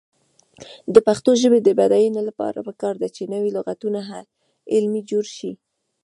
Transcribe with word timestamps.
د 0.93 0.95
پښتو 1.07 1.31
ژبې 1.41 1.59
د 1.63 1.69
بډاینې 1.79 2.21
لپاره 2.29 2.59
پکار 2.67 2.95
ده 3.01 3.07
چې 3.15 3.23
نوي 3.33 3.49
لغتونه 3.57 3.99
علمي 4.73 5.01
جوړ 5.11 5.25
شي. 5.37 5.51